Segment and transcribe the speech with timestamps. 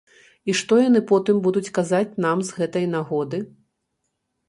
[0.51, 3.47] І што яны потым будуць казаць нам з гэтай нагоды.